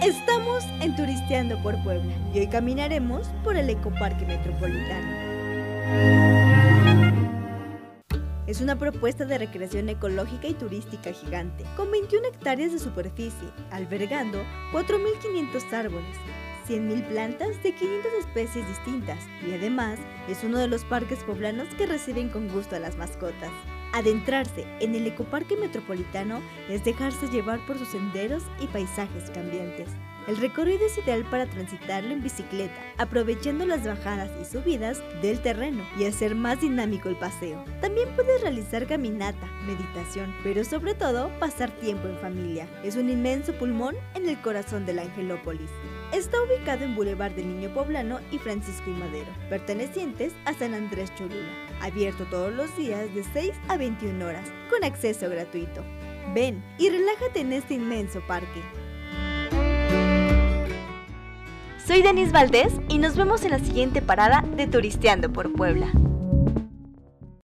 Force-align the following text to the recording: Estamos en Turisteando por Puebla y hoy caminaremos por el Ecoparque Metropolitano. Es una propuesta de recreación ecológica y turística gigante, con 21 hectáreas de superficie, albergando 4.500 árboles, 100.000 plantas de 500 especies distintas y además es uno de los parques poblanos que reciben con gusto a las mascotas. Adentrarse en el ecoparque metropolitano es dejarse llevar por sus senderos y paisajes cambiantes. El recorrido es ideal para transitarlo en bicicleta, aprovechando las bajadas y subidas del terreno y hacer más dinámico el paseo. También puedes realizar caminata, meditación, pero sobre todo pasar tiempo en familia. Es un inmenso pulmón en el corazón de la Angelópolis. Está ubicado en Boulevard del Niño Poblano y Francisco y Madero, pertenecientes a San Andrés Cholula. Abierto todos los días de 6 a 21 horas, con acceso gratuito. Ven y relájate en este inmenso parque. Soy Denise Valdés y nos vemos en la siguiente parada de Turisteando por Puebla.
Estamos 0.00 0.62
en 0.80 0.94
Turisteando 0.94 1.60
por 1.60 1.82
Puebla 1.82 2.14
y 2.32 2.38
hoy 2.38 2.46
caminaremos 2.46 3.26
por 3.42 3.56
el 3.56 3.68
Ecoparque 3.68 4.24
Metropolitano. 4.24 5.08
Es 8.46 8.60
una 8.60 8.78
propuesta 8.78 9.24
de 9.24 9.38
recreación 9.38 9.88
ecológica 9.88 10.46
y 10.46 10.54
turística 10.54 11.12
gigante, 11.12 11.64
con 11.76 11.90
21 11.90 12.28
hectáreas 12.28 12.72
de 12.72 12.78
superficie, 12.78 13.48
albergando 13.72 14.44
4.500 14.72 15.72
árboles, 15.72 16.16
100.000 16.68 17.08
plantas 17.08 17.60
de 17.64 17.74
500 17.74 18.12
especies 18.20 18.68
distintas 18.68 19.18
y 19.44 19.52
además 19.52 19.98
es 20.28 20.44
uno 20.44 20.58
de 20.58 20.68
los 20.68 20.84
parques 20.84 21.24
poblanos 21.24 21.66
que 21.76 21.86
reciben 21.86 22.28
con 22.28 22.48
gusto 22.48 22.76
a 22.76 22.78
las 22.78 22.96
mascotas. 22.96 23.50
Adentrarse 23.96 24.66
en 24.80 24.94
el 24.94 25.06
ecoparque 25.06 25.56
metropolitano 25.56 26.42
es 26.68 26.84
dejarse 26.84 27.28
llevar 27.28 27.64
por 27.64 27.78
sus 27.78 27.88
senderos 27.88 28.42
y 28.60 28.66
paisajes 28.66 29.30
cambiantes. 29.30 29.88
El 30.26 30.38
recorrido 30.38 30.86
es 30.86 30.98
ideal 30.98 31.24
para 31.30 31.46
transitarlo 31.46 32.10
en 32.12 32.22
bicicleta, 32.22 32.74
aprovechando 32.98 33.64
las 33.64 33.84
bajadas 33.84 34.28
y 34.40 34.44
subidas 34.44 35.00
del 35.22 35.40
terreno 35.40 35.86
y 35.96 36.04
hacer 36.04 36.34
más 36.34 36.60
dinámico 36.60 37.08
el 37.08 37.16
paseo. 37.16 37.64
También 37.80 38.08
puedes 38.16 38.40
realizar 38.40 38.86
caminata, 38.88 39.46
meditación, 39.66 40.34
pero 40.42 40.64
sobre 40.64 40.94
todo 40.94 41.30
pasar 41.38 41.70
tiempo 41.70 42.08
en 42.08 42.18
familia. 42.18 42.68
Es 42.82 42.96
un 42.96 43.08
inmenso 43.08 43.52
pulmón 43.52 43.94
en 44.14 44.28
el 44.28 44.40
corazón 44.40 44.84
de 44.84 44.94
la 44.94 45.02
Angelópolis. 45.02 45.70
Está 46.12 46.38
ubicado 46.42 46.84
en 46.84 46.96
Boulevard 46.96 47.32
del 47.32 47.48
Niño 47.48 47.72
Poblano 47.72 48.18
y 48.32 48.38
Francisco 48.38 48.90
y 48.90 48.94
Madero, 48.94 49.32
pertenecientes 49.48 50.32
a 50.44 50.54
San 50.54 50.74
Andrés 50.74 51.14
Cholula. 51.14 51.52
Abierto 51.80 52.24
todos 52.24 52.52
los 52.52 52.76
días 52.76 53.14
de 53.14 53.22
6 53.32 53.52
a 53.68 53.76
21 53.76 54.26
horas, 54.26 54.48
con 54.70 54.82
acceso 54.82 55.28
gratuito. 55.28 55.84
Ven 56.34 56.64
y 56.78 56.90
relájate 56.90 57.40
en 57.40 57.52
este 57.52 57.74
inmenso 57.74 58.20
parque. 58.26 58.60
Soy 61.86 62.02
Denise 62.02 62.32
Valdés 62.32 62.72
y 62.88 62.98
nos 62.98 63.14
vemos 63.14 63.44
en 63.44 63.52
la 63.52 63.60
siguiente 63.60 64.02
parada 64.02 64.42
de 64.56 64.66
Turisteando 64.66 65.32
por 65.32 65.52
Puebla. 65.52 65.92